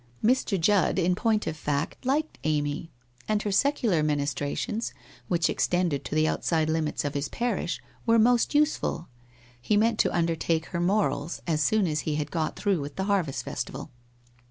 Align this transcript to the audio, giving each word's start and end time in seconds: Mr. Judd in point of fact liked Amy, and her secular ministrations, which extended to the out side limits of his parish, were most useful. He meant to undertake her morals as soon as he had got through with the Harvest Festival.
Mr. 0.25 0.59
Judd 0.59 0.97
in 0.97 1.13
point 1.13 1.45
of 1.45 1.55
fact 1.55 2.07
liked 2.07 2.39
Amy, 2.43 2.89
and 3.27 3.43
her 3.43 3.51
secular 3.51 4.01
ministrations, 4.01 4.95
which 5.27 5.47
extended 5.47 6.03
to 6.03 6.15
the 6.15 6.27
out 6.27 6.43
side 6.43 6.71
limits 6.71 7.05
of 7.05 7.13
his 7.13 7.29
parish, 7.29 7.79
were 8.07 8.17
most 8.17 8.55
useful. 8.55 9.09
He 9.61 9.77
meant 9.77 9.99
to 9.99 10.11
undertake 10.11 10.65
her 10.73 10.81
morals 10.81 11.39
as 11.45 11.61
soon 11.61 11.85
as 11.85 11.99
he 11.99 12.15
had 12.15 12.31
got 12.31 12.55
through 12.55 12.81
with 12.81 12.95
the 12.95 13.03
Harvest 13.03 13.45
Festival. 13.45 13.91